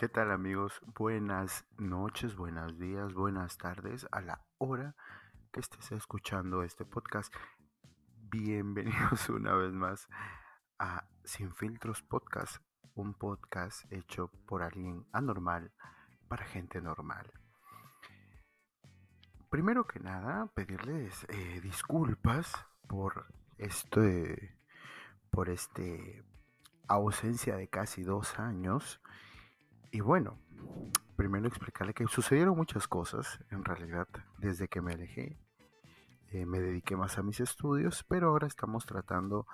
[0.00, 0.80] ¿Qué tal amigos?
[0.96, 4.96] Buenas noches, buenos días, buenas tardes a la hora
[5.52, 7.30] que estés escuchando este podcast.
[8.30, 10.08] Bienvenidos una vez más
[10.78, 12.62] a Sin Filtros Podcast,
[12.94, 15.70] un podcast hecho por alguien anormal
[16.28, 17.30] para gente normal.
[19.50, 22.54] Primero que nada, pedirles eh, disculpas
[22.88, 23.26] por
[23.58, 24.56] este,
[25.30, 26.24] por este
[26.88, 29.02] ausencia de casi dos años
[29.92, 30.38] y bueno,
[31.16, 34.08] primero explicarle que sucedieron muchas cosas, en realidad,
[34.38, 35.36] desde que me alejé.
[36.32, 39.46] Eh, me dediqué más a mis estudios, pero ahora estamos tratando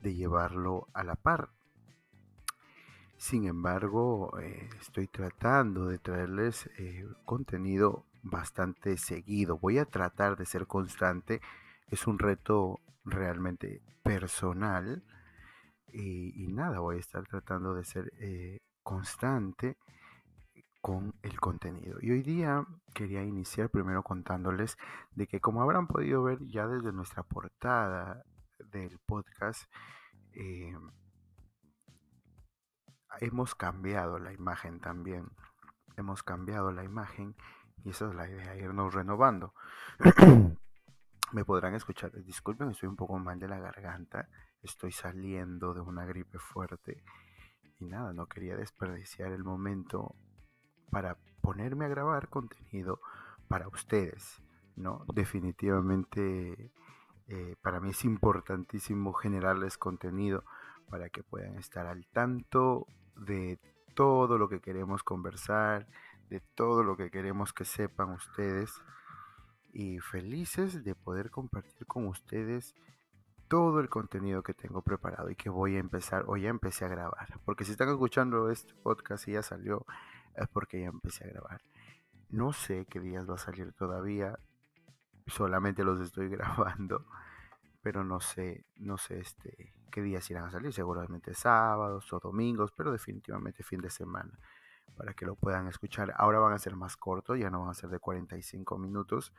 [0.00, 1.50] de llevarlo a la par.
[3.16, 9.58] Sin embargo, eh, estoy tratando de traerles eh, contenido bastante seguido.
[9.58, 11.40] Voy a tratar de ser constante.
[11.88, 15.04] Es un reto realmente personal.
[15.92, 18.12] Y, y nada, voy a estar tratando de ser
[18.84, 19.76] constante
[20.80, 21.98] con el contenido.
[22.02, 24.76] Y hoy día quería iniciar primero contándoles
[25.12, 28.22] de que como habrán podido ver ya desde nuestra portada
[28.70, 29.64] del podcast,
[30.34, 30.76] eh,
[33.20, 35.30] hemos cambiado la imagen también.
[35.96, 37.34] Hemos cambiado la imagen
[37.82, 39.54] y esa es la idea, irnos renovando.
[41.32, 44.28] Me podrán escuchar, disculpen, estoy un poco mal de la garganta,
[44.62, 47.02] estoy saliendo de una gripe fuerte
[47.78, 50.14] y nada, no quería desperdiciar el momento
[50.90, 53.00] para ponerme a grabar contenido
[53.48, 54.42] para ustedes,
[54.76, 55.04] ¿no?
[55.12, 56.72] Definitivamente
[57.26, 60.44] eh, para mí es importantísimo generarles contenido
[60.88, 62.86] para que puedan estar al tanto
[63.16, 63.58] de
[63.94, 65.86] todo lo que queremos conversar,
[66.28, 68.82] de todo lo que queremos que sepan ustedes
[69.72, 72.74] y felices de poder compartir con ustedes
[73.54, 76.88] todo el contenido que tengo preparado y que voy a empezar o ya empecé a
[76.88, 77.38] grabar.
[77.44, 79.86] Porque si están escuchando este podcast y ya salió,
[80.34, 81.62] es porque ya empecé a grabar.
[82.30, 84.36] No sé qué días va a salir todavía,
[85.28, 87.06] solamente los estoy grabando,
[87.80, 92.72] pero no sé, no sé este, qué días irán a salir, seguramente sábados o domingos,
[92.72, 94.36] pero definitivamente fin de semana,
[94.96, 96.12] para que lo puedan escuchar.
[96.16, 99.32] Ahora van a ser más cortos, ya no van a ser de 45 minutos,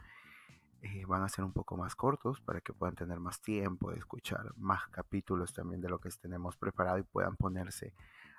[0.81, 3.97] eh, van a ser un poco más cortos para que puedan tener más tiempo de
[3.97, 7.93] escuchar más capítulos también de lo que tenemos preparado y puedan ponerse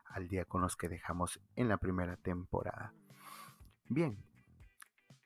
[0.05, 2.93] al día con los que dejamos en la primera temporada.
[3.89, 4.19] Bien,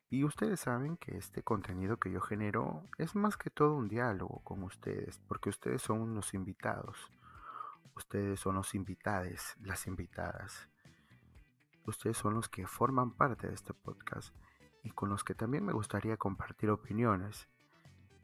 [0.09, 4.41] y ustedes saben que este contenido que yo genero es más que todo un diálogo
[4.43, 7.09] con ustedes, porque ustedes son unos invitados.
[7.95, 10.67] Ustedes son los invitades, las invitadas.
[11.85, 14.35] Ustedes son los que forman parte de este podcast
[14.83, 17.47] y con los que también me gustaría compartir opiniones.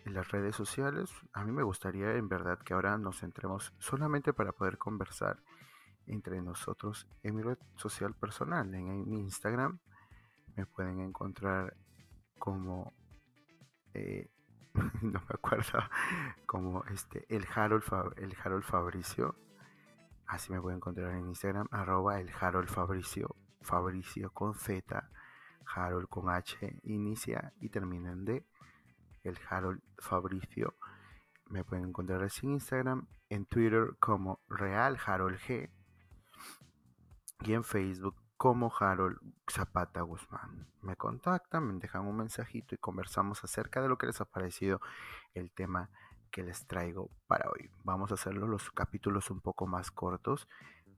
[0.05, 4.31] En las redes sociales, a mí me gustaría en verdad que ahora nos centremos solamente
[4.33, 5.41] para poder conversar
[6.05, 9.79] entre nosotros en mi red social personal, en, mi Instagram.
[10.55, 11.75] Me pueden encontrar
[12.39, 12.93] como,
[13.93, 14.29] eh,
[15.01, 15.79] no me acuerdo,
[16.45, 17.83] como este, el Harold,
[18.15, 19.35] el Harold Fabricio.
[20.25, 25.09] Así me pueden encontrar en Instagram, arroba el Harold Fabricio, Fabricio con Z,
[25.65, 28.45] Harold con H, inicia y termina en D,
[29.23, 30.75] el Harold Fabricio.
[31.47, 35.69] Me pueden encontrar en Instagram, en Twitter como Real Harold G,
[37.41, 39.17] y en Facebook como Harold
[39.49, 40.67] Zapata Guzmán.
[40.81, 44.79] Me contactan, me dejan un mensajito y conversamos acerca de lo que les ha parecido
[45.33, 45.89] el tema
[46.31, 47.71] que les traigo para hoy.
[47.83, 50.47] Vamos a hacerlo los capítulos un poco más cortos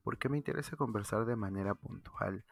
[0.02, 2.44] porque me interesa conversar de manera puntual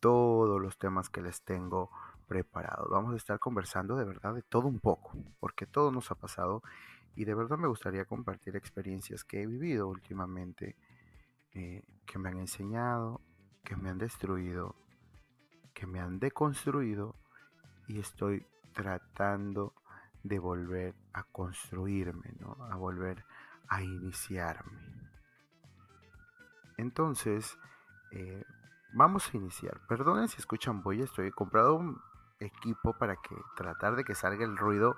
[0.00, 1.90] todos los temas que les tengo
[2.26, 2.88] preparados.
[2.90, 6.62] Vamos a estar conversando de verdad de todo un poco, porque todo nos ha pasado
[7.14, 10.76] y de verdad me gustaría compartir experiencias que he vivido últimamente,
[11.52, 13.20] eh, que me han enseñado,
[13.64, 14.74] que me han destruido,
[15.74, 17.16] que me han deconstruido
[17.88, 19.74] y estoy tratando
[20.22, 22.56] de volver a construirme, ¿no?
[22.70, 23.24] a volver
[23.68, 24.78] a iniciarme.
[26.76, 27.58] Entonces,
[28.12, 28.44] eh,
[28.92, 29.80] vamos a iniciar.
[29.86, 32.00] Perdonen si escuchan voy, estoy comprado un
[32.38, 34.96] equipo para que tratar de que salga el ruido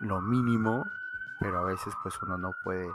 [0.00, 0.84] lo mínimo,
[1.38, 2.90] pero a veces pues uno no puede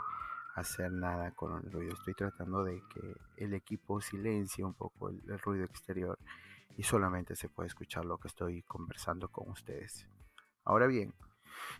[0.54, 1.92] hacer nada con el ruido.
[1.92, 6.18] Estoy tratando de que el equipo silencie un poco el, ruido exterior
[6.76, 10.08] y solamente se puede escuchar lo que estoy conversando con ustedes.
[10.64, 11.14] Ahora bien,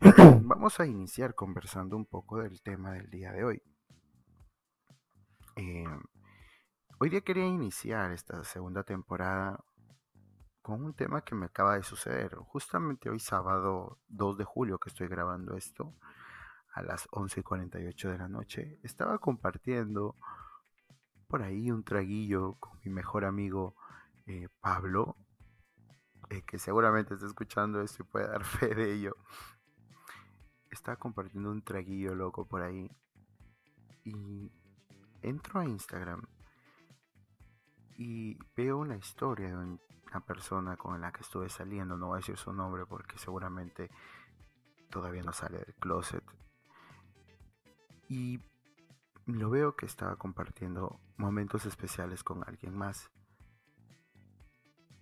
[0.43, 3.63] vamos a iniciar conversando un poco del tema del día de hoy.
[5.57, 5.85] Eh,
[6.99, 9.63] hoy día quería iniciar esta segunda temporada
[10.63, 12.35] con un tema que me acaba de suceder.
[12.37, 15.95] Justamente hoy sábado 2 de julio que estoy grabando esto,
[16.73, 20.17] a las 11.48 de la noche, estaba compartiendo
[21.29, 23.75] por ahí un traguillo con mi mejor amigo
[24.27, 25.17] eh, Pablo,
[26.31, 29.17] eh, que seguramente está escuchando esto y puede dar fe de ello,
[30.71, 32.91] está compartiendo un traguillo loco por ahí.
[34.05, 34.53] Y
[35.23, 36.23] entro a Instagram
[37.97, 41.97] y veo una historia de una persona con la que estuve saliendo.
[41.97, 43.91] No voy a decir su nombre porque seguramente
[44.91, 46.25] todavía no sale del closet.
[48.09, 48.41] Y
[49.27, 53.11] lo veo que estaba compartiendo momentos especiales con alguien más.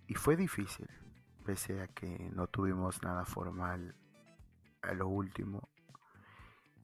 [0.07, 0.87] Y fue difícil,
[1.45, 3.95] pese a que no tuvimos nada formal
[4.81, 5.69] a lo último.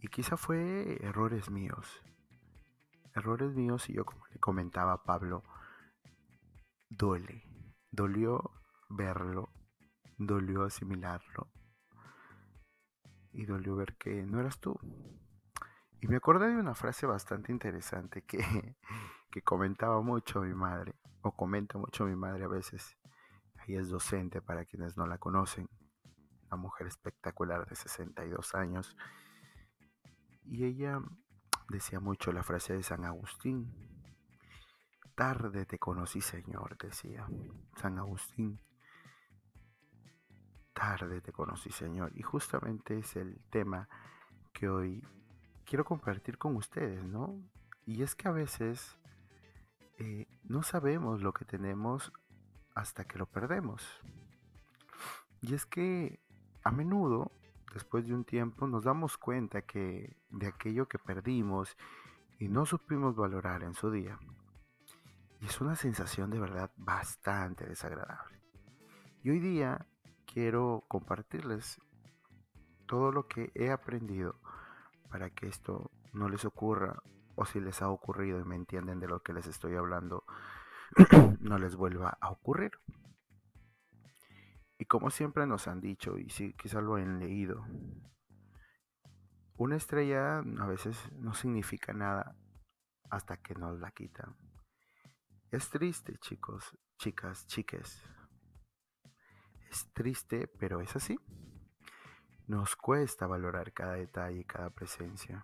[0.02, 2.02] Y quizá fue errores míos.
[3.14, 5.44] Errores míos y yo como le comentaba a Pablo,
[6.92, 7.44] duele.
[7.90, 8.52] Dolió
[8.90, 9.50] verlo,
[10.18, 11.50] dolió asimilarlo.
[13.32, 14.78] Y dolió ver que no eras tú.
[16.02, 18.40] Y me acordé de una frase bastante interesante que,
[19.32, 22.98] que comentaba mucho mi madre, o comenta mucho mi madre a veces.
[23.68, 25.70] Ella es docente para quienes no la conocen,
[26.48, 28.98] una mujer espectacular de 62 años.
[30.44, 31.00] Y ella
[31.70, 34.01] decía mucho la frase de San Agustín.
[35.16, 37.28] Tarde te conocí, Señor, decía
[37.76, 38.62] San Agustín.
[40.74, 42.12] Tarde te conocí, Señor.
[42.16, 43.90] Y justamente es el tema
[44.54, 45.06] que hoy
[45.66, 47.40] quiero compartir con ustedes, ¿no?
[47.86, 48.98] Y es que a veces
[49.98, 52.12] eh, no sabemos lo que tenemos
[52.74, 53.84] hasta que lo perdemos.
[55.42, 56.20] Y es que
[56.64, 57.32] a menudo,
[57.74, 61.76] después de un tiempo, nos damos cuenta que de aquello que perdimos
[62.40, 64.20] y no supimos valorar en su día.
[65.42, 68.40] Y es una sensación de verdad bastante desagradable.
[69.24, 69.88] Y hoy día
[70.32, 71.82] quiero compartirles
[72.86, 74.40] todo lo que he aprendido
[75.10, 77.02] para que esto no les ocurra
[77.36, 80.26] o si les ha ocurrido y me entienden de lo que les estoy hablando,
[81.40, 82.72] no les vuelva a ocurrir.
[84.78, 87.66] Y como siempre nos han dicho, y si quizás lo han leído,
[89.56, 92.36] una estrella a veces no significa nada
[93.10, 94.36] hasta que nos la quitan.
[95.52, 98.02] Es triste, chicos, chicas, chiques.
[99.70, 101.20] Es triste, pero es así.
[102.48, 105.44] Nos cuesta valorar cada detalle cada presencia.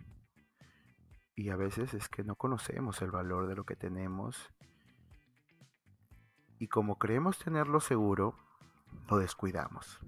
[1.35, 4.49] Y a veces es que no conocemos el valor de lo que tenemos.
[6.57, 8.33] Y como creemos tenerlo seguro,
[9.09, 9.99] lo descuidamos.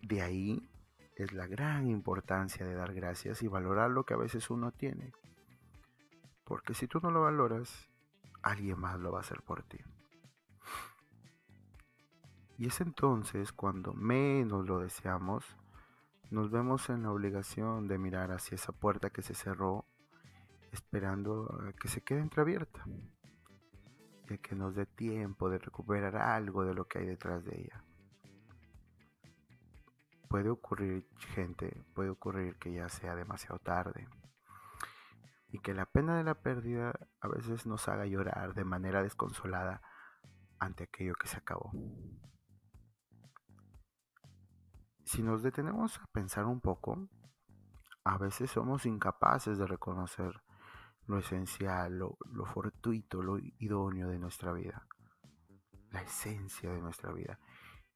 [0.00, 0.70] De ahí
[1.16, 5.12] es la gran importancia de dar gracias y valorar lo que a veces uno tiene.
[6.44, 7.89] Porque si tú no lo valoras,
[8.42, 9.78] alguien más lo va a hacer por ti.
[12.58, 15.56] Y es entonces cuando menos lo deseamos,
[16.30, 19.86] nos vemos en la obligación de mirar hacia esa puerta que se cerró,
[20.70, 21.48] esperando
[21.80, 22.84] que se quede entreabierta,
[24.28, 27.62] y a que nos dé tiempo de recuperar algo de lo que hay detrás de
[27.62, 27.84] ella.
[30.28, 34.06] Puede ocurrir, gente, puede ocurrir que ya sea demasiado tarde
[35.52, 39.82] y que la pena de la pérdida a veces nos haga llorar de manera desconsolada
[40.58, 41.72] ante aquello que se acabó.
[45.04, 47.08] Si nos detenemos a pensar un poco,
[48.04, 50.40] a veces somos incapaces de reconocer
[51.06, 54.86] lo esencial, lo, fortuito, lo idóneo de nuestra vida,
[55.90, 57.40] la esencia de nuestra vida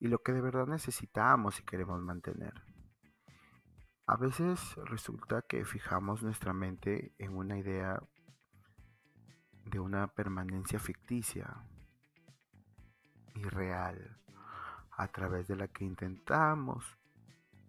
[0.00, 2.52] y lo que de verdad necesitamos y queremos mantener.
[4.06, 8.02] A veces resulta que fijamos nuestra mente en una idea
[9.64, 11.64] de una permanencia ficticia,
[13.34, 14.18] irreal,
[14.90, 16.98] a través de la que intentamos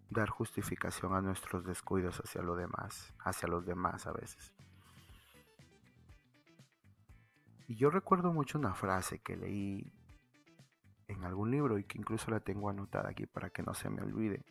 [0.10, 4.54] dar justificación a nuestros descuidos hacia lo demás, hacia los demás a veces.
[7.68, 9.94] Y yo recuerdo mucho una frase que leí
[11.08, 14.02] en algún libro y que incluso la tengo anotada aquí para que no se me
[14.02, 14.44] olvide.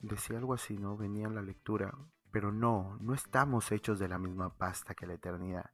[0.00, 0.96] Decía algo así, ¿no?
[0.96, 1.96] Venía en la lectura,
[2.30, 5.70] pero no, no estamos hechos de la misma pasta que la eternidad.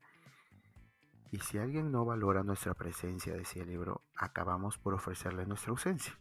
[1.31, 6.13] Y si alguien no valora nuestra presencia, decía el libro, acabamos por ofrecerle nuestra ausencia.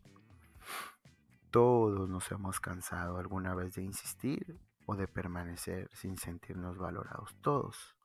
[1.51, 7.35] Todos nos hemos cansado alguna vez de insistir o de permanecer sin sentirnos valorados.
[7.41, 7.97] Todos.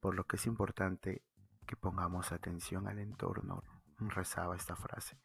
[0.00, 1.22] Por lo que es importante
[1.66, 3.62] que pongamos atención al entorno,
[3.98, 5.20] rezaba esta frase,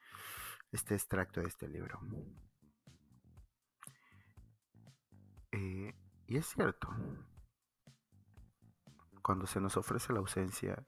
[0.71, 1.99] este extracto de este libro.
[6.33, 6.89] Y es cierto,
[9.21, 10.83] cuando se nos ofrece la ausencia,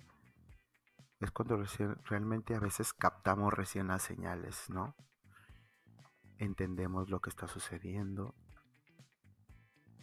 [1.20, 1.64] es cuando
[2.06, 4.96] realmente a veces captamos recién las señales, ¿no?
[6.40, 8.34] entendemos lo que está sucediendo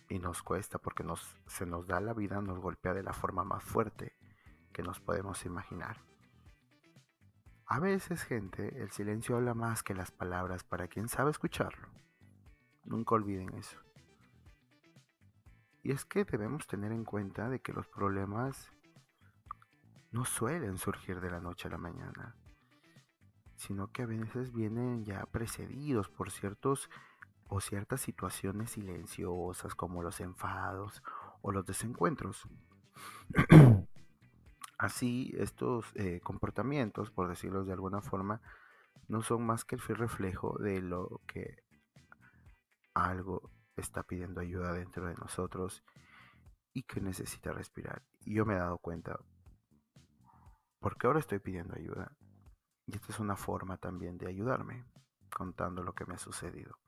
[0.09, 1.05] y nos cuesta porque
[1.49, 4.17] se nos da la vida, nos golpea de la forma más fuerte
[4.73, 6.05] que nos podemos imaginar.
[7.67, 11.89] A veces, gente, el silencio habla más que las palabras para quien sabe escucharlo.
[12.85, 13.77] Nunca olviden eso.
[15.83, 18.71] Y es que debemos tener en cuenta de que los problemas
[20.13, 22.37] no suelen surgir de la noche a la mañana,
[23.57, 26.89] sino que a veces vienen ya precedidos por ciertos
[27.49, 31.03] o ciertas situaciones silenciosas como los enfados
[31.41, 32.49] o los desencuentros.
[34.79, 38.41] Así, estos eh, comportamientos, por decirlo de alguna forma,
[39.09, 41.63] no son más que el fiel reflejo de lo que
[42.95, 43.52] algo
[43.83, 45.85] está pidiendo ayuda dentro de nosotros
[46.73, 48.03] y que necesita respirar.
[48.21, 49.19] Y yo me he dado cuenta,
[50.81, 52.17] porque ahora estoy pidiendo ayuda.
[52.87, 54.85] Y esta es una forma también de ayudarme,
[55.35, 56.79] contando lo que me ha sucedido.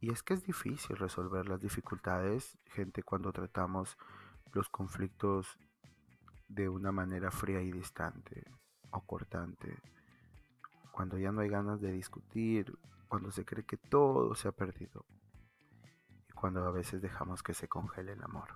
[0.00, 3.98] Y es que es difícil resolver las dificultades, gente, cuando tratamos
[4.52, 5.58] los conflictos
[6.48, 8.44] de una manera fría y distante
[8.90, 9.78] o cortante.
[10.90, 12.78] Cuando ya no hay ganas de discutir
[13.10, 15.04] cuando se cree que todo se ha perdido
[16.28, 18.54] y cuando a veces dejamos que se congele el amor.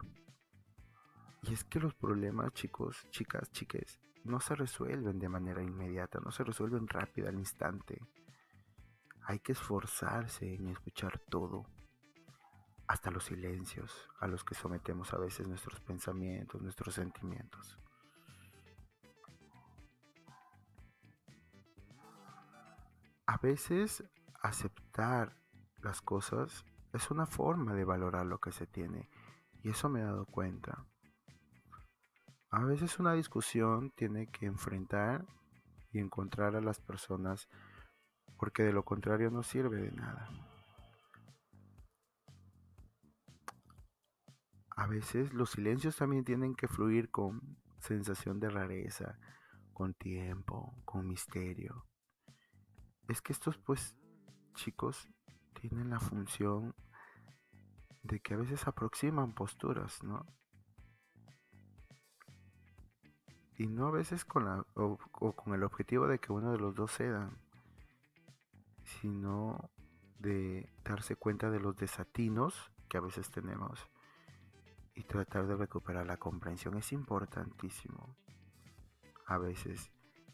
[1.43, 6.31] Y es que los problemas, chicos, chicas, chiques, no se resuelven de manera inmediata, no
[6.31, 8.01] se resuelven rápido al instante.
[9.25, 11.67] Hay que esforzarse en escuchar todo,
[12.87, 17.77] hasta los silencios a los que sometemos a veces nuestros pensamientos, nuestros sentimientos.
[23.27, 24.05] A veces
[24.45, 25.41] aceptar
[25.83, 29.09] las cosas es una forma de valorar lo que se tiene
[29.63, 30.87] y eso me he dado cuenta.
[32.51, 35.25] A veces una discusión tiene que enfrentar
[35.91, 37.49] y encontrar a las personas
[38.37, 40.29] porque de lo contrario no sirve de nada.
[44.77, 49.19] A veces los silencios también tienen que fluir con sensación de rareza,
[49.73, 51.87] con tiempo, con misterio.
[53.09, 53.97] Es que estos pues
[54.55, 55.09] chicos
[55.55, 56.75] tienen la función
[58.03, 60.27] de que a veces aproximan posturas, ¿no?
[63.57, 64.99] Y no a veces con la, o,
[65.33, 67.31] con el objetivo de que uno de los dos ceda,
[68.83, 69.71] sino
[70.19, 73.89] de darse cuenta de los desatinos que a veces tenemos
[74.95, 78.17] y tratar de recuperar la comprensión es importantísimo.
[79.27, 79.91] A veces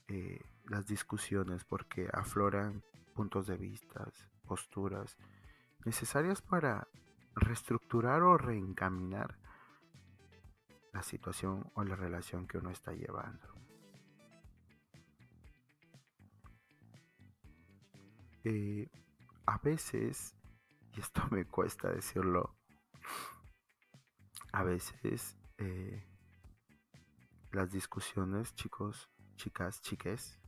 [0.09, 2.83] eh, las discusiones porque afloran
[3.21, 4.11] puntos de vista,
[4.47, 5.19] posturas
[5.85, 6.89] necesarias para
[7.35, 9.37] reestructurar o reencaminar
[10.95, 13.47] la situación o la relación que uno está llevando.
[18.45, 18.89] Eh,
[19.45, 20.35] a veces,
[20.97, 22.57] y esto me cuesta decirlo,
[24.51, 26.09] a veces eh,
[27.53, 30.40] las discusiones, chicos, chicas, chiques,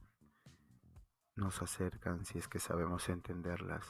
[1.34, 3.86] nos acercan si es que sabemos entenderlas.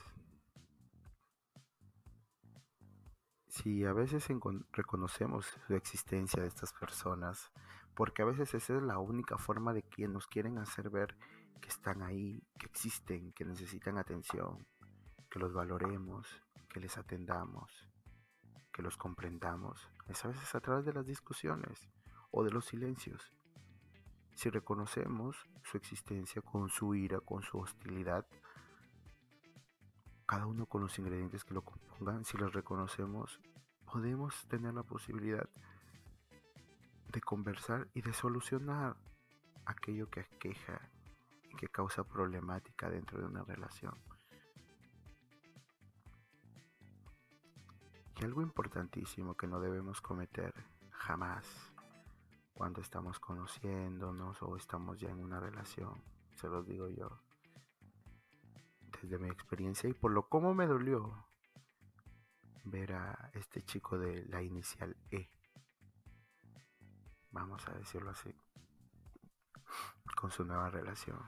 [3.48, 4.28] Si a veces
[4.72, 7.52] reconocemos la existencia de estas personas,
[7.94, 11.16] porque a veces esa es la única forma de que nos quieren hacer ver
[11.60, 14.66] que están ahí, que existen, que necesitan atención,
[15.30, 16.26] que los valoremos,
[16.68, 17.88] que les atendamos,
[18.72, 19.90] que los comprendamos.
[20.08, 21.90] Es a veces a través de las discusiones
[22.30, 23.32] o de los silencios.
[24.34, 28.26] Si reconocemos su existencia con su ira, con su hostilidad,
[30.26, 33.40] cada uno con los ingredientes que lo compongan, si los reconocemos,
[33.84, 35.48] podemos tener la posibilidad
[37.12, 38.96] de conversar y de solucionar
[39.66, 40.90] aquello que aqueja
[41.44, 43.94] y que causa problemática dentro de una relación.
[48.20, 50.54] Y algo importantísimo que no debemos cometer
[50.90, 51.71] jamás
[52.62, 56.00] cuando estamos conociéndonos o estamos ya en una relación.
[56.36, 57.20] Se los digo yo.
[59.02, 61.26] Desde mi experiencia y por lo cómo me dolió
[62.62, 65.28] ver a este chico de la inicial E.
[67.32, 68.32] Vamos a decirlo así.
[70.14, 71.18] Con su nueva relación.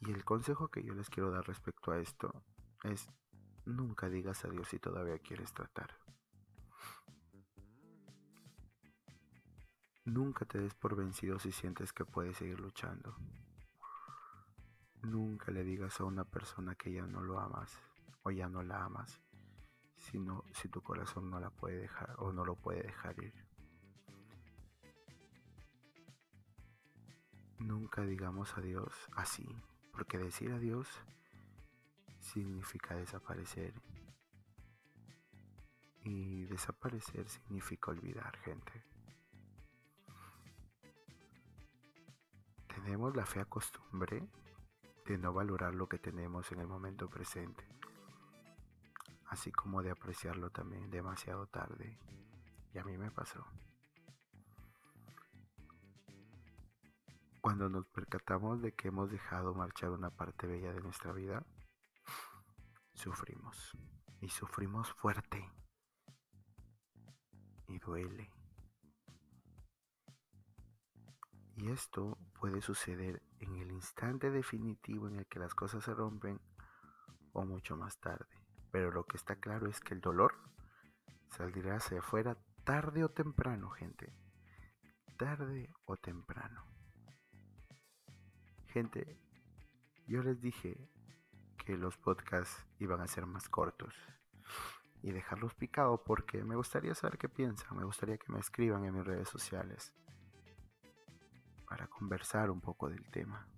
[0.00, 2.42] Y el consejo que yo les quiero dar respecto a esto
[2.82, 3.08] es
[3.66, 5.96] nunca digas adiós si todavía quieres tratar.
[10.04, 13.16] Nunca te des por vencido si sientes que puedes seguir luchando.
[15.02, 17.78] Nunca le digas a una persona que ya no lo amas
[18.22, 19.20] o ya no la amas,
[19.96, 23.34] sino si tu corazón no la puede dejar o no lo puede dejar ir.
[27.58, 29.46] Nunca digamos adiós así,
[29.92, 30.88] porque decir adiós
[32.20, 33.74] significa desaparecer
[36.04, 38.93] Y desaparecer significa olvidar, gente.
[42.84, 44.28] Tenemos la fea costumbre
[45.06, 47.66] de no valorar lo que tenemos en el momento presente,
[49.24, 51.98] así como de apreciarlo también demasiado tarde.
[52.74, 53.42] Y a mí me pasó.
[57.40, 61.42] Cuando nos percatamos de que hemos dejado marchar una parte bella de nuestra vida,
[62.92, 63.78] sufrimos.
[64.20, 65.50] Y sufrimos fuerte.
[67.66, 68.30] Y duele.
[71.56, 76.38] Y esto puede suceder en el instante definitivo en el que las cosas se rompen
[77.32, 78.28] o mucho más tarde.
[78.70, 80.34] Pero lo que está claro es que el dolor
[81.30, 84.12] saldrá hacia afuera tarde o temprano, gente.
[85.16, 86.66] Tarde o temprano.
[88.66, 89.18] Gente,
[90.06, 90.76] yo les dije
[91.64, 93.94] que los podcasts iban a ser más cortos
[95.00, 98.92] y dejarlos picados porque me gustaría saber qué piensan, me gustaría que me escriban en
[98.92, 99.94] mis redes sociales
[101.74, 103.48] para conversar un poco del tema.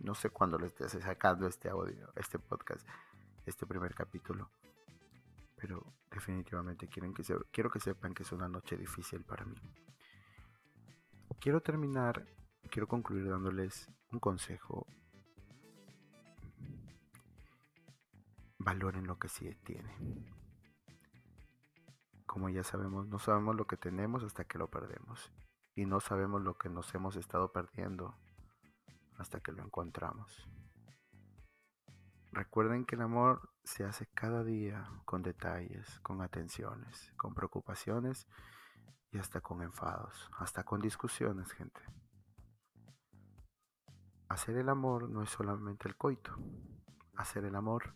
[0.00, 2.84] No sé cuándo lo esté sacando este audio, este podcast,
[3.46, 4.50] este primer capítulo.
[5.54, 9.54] Pero definitivamente quieren que quiero que sepan que es una noche difícil para mí.
[11.38, 12.26] Quiero terminar,
[12.70, 14.88] quiero concluir dándoles un consejo.
[18.58, 20.26] Valoren lo que sí tienen.
[22.26, 25.30] Como ya sabemos, no sabemos lo que tenemos hasta que lo perdemos
[25.74, 28.16] y no sabemos lo que nos hemos estado perdiendo
[29.16, 30.48] hasta que lo encontramos.
[32.32, 38.26] Recuerden que el amor se hace cada día con detalles, con atenciones, con preocupaciones
[39.12, 41.80] y hasta con enfados, hasta con discusiones, gente.
[44.28, 46.36] Hacer el amor no es solamente el coito.
[47.14, 47.94] Hacer el amor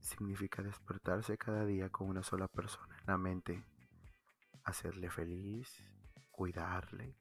[0.00, 3.64] significa despertarse cada día con una sola persona en la mente,
[4.64, 5.82] hacerle feliz,
[6.40, 7.18] cuidarle,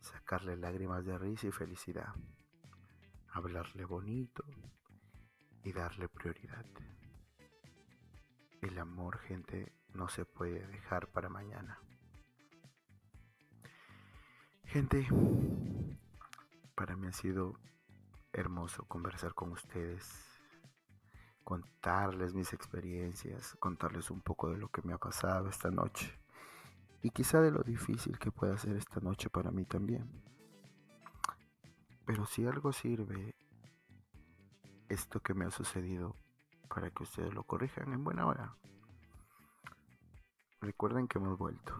[0.00, 2.12] sacarle lágrimas de risa y felicidad,
[3.28, 4.42] hablarle bonito
[5.62, 6.66] y darle prioridad.
[8.60, 11.78] El amor, gente, no se puede dejar para mañana.
[14.64, 15.06] Gente,
[16.74, 17.54] para mí ha sido
[18.32, 20.12] hermoso conversar con ustedes,
[21.44, 26.20] contarles mis experiencias, contarles un poco de lo que me ha pasado esta noche
[27.02, 30.22] y quizá de lo difícil que pueda ser esta noche para mí también.
[32.04, 33.34] Pero si algo sirve
[34.88, 36.16] esto que me ha sucedido
[36.68, 38.56] para que ustedes lo corrijan en buena hora.
[40.60, 41.74] Recuerden que hemos vuelto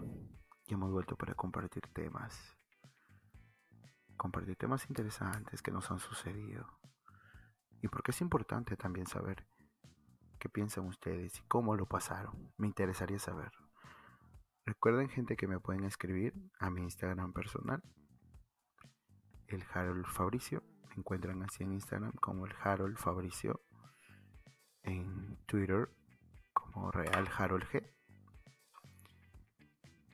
[0.67, 2.57] y hemos vuelto para compartir temas.
[4.17, 6.67] Compartir temas interesantes que nos han sucedido.
[7.83, 9.47] Y porque es importante también saber
[10.39, 12.53] qué piensan ustedes y cómo lo pasaron.
[12.57, 13.51] Me interesaría saber.
[14.71, 17.83] Recuerden gente que me pueden escribir a mi Instagram personal,
[19.49, 20.63] el Harold Fabricio.
[20.91, 23.61] Me encuentran así en Instagram como el Harold Fabricio.
[24.85, 25.89] En Twitter
[26.53, 27.85] como Real Harold G.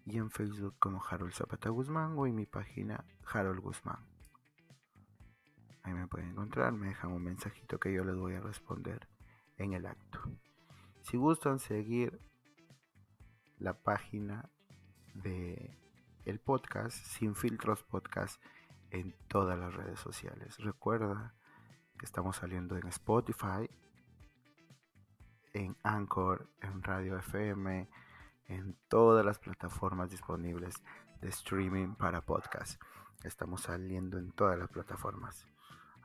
[0.06, 4.06] Y en Facebook como Harold Zapata Guzmán o en mi página Harold Guzmán.
[5.82, 9.06] Ahí me pueden encontrar, me dejan un mensajito que yo les voy a responder
[9.58, 10.18] en el acto.
[11.02, 12.18] Si gustan seguir
[13.58, 14.48] la página
[15.14, 15.76] de
[16.24, 18.42] el podcast Sin Filtros Podcast
[18.90, 20.58] en todas las redes sociales.
[20.58, 21.34] Recuerda
[21.98, 23.70] que estamos saliendo en Spotify,
[25.54, 27.88] en Anchor, en Radio FM,
[28.48, 30.74] en todas las plataformas disponibles
[31.20, 32.80] de streaming para podcast.
[33.24, 35.46] Estamos saliendo en todas las plataformas.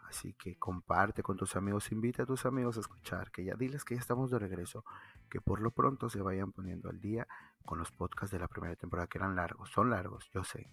[0.08, 3.86] Así que comparte con tus amigos, invita a tus amigos a escuchar, que ya diles
[3.86, 4.84] que ya estamos de regreso,
[5.32, 7.28] que por lo pronto se vayan poniendo al día
[7.66, 10.70] con los podcasts de la primera temporada que eran largos, son largos, yo sé,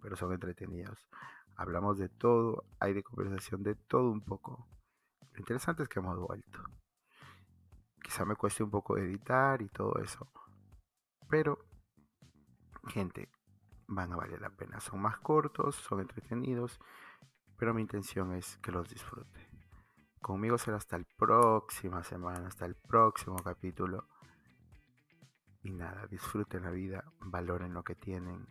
[0.00, 1.08] pero son entretenidos.
[1.56, 4.68] Hablamos de todo, hay de conversación de todo un poco.
[5.32, 6.62] Lo interesante es que hemos vuelto.
[8.00, 10.30] Quizá me cueste un poco editar y todo eso,
[11.28, 11.58] pero
[12.86, 13.28] gente,
[13.88, 14.80] van a valer la pena.
[14.80, 16.78] Son más cortos, son entretenidos
[17.58, 19.47] pero mi intención es que los disfrute.
[20.20, 24.08] Conmigo será hasta la próxima semana, hasta el próximo capítulo.
[25.62, 28.46] Y nada, disfruten la vida, valoren lo que tienen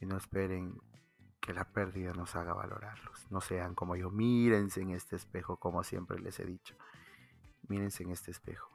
[0.00, 0.78] y no esperen
[1.40, 3.26] que la pérdida nos haga valorarlos.
[3.30, 6.76] No sean como yo, mírense en este espejo, como siempre les he dicho.
[7.68, 8.70] Mírense en este espejo.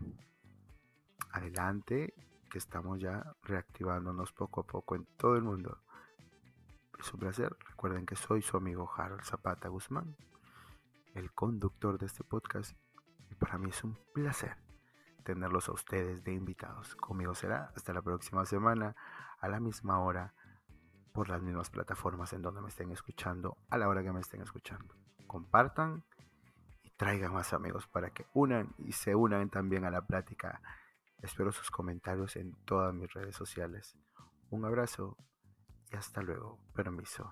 [1.32, 2.14] Adelante,
[2.50, 5.80] que estamos ya reactivándonos poco a poco en todo el mundo.
[7.00, 7.56] Es un placer.
[7.70, 10.16] Recuerden que soy su amigo Harold Zapata Guzmán,
[11.16, 12.78] el conductor de este podcast.
[13.32, 14.58] Y para mí es un placer
[15.24, 16.96] tenerlos a ustedes de invitados.
[16.96, 18.96] Conmigo será hasta la próxima semana
[19.40, 20.36] a la misma hora
[21.14, 24.42] por las mismas plataformas en donde me estén escuchando, a la hora que me estén
[24.42, 24.96] escuchando.
[25.26, 26.04] Compartan
[26.84, 30.62] y traigan más amigos para que unan y se unan también a la plática.
[31.22, 33.98] Espero sus comentarios en todas mis redes sociales.
[34.50, 35.18] Un abrazo
[35.92, 36.60] y hasta luego.
[36.74, 37.32] Permiso.